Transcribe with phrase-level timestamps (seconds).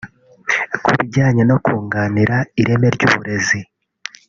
[0.83, 3.59] Ku bijyanye no kunganira ireme ry’uburezi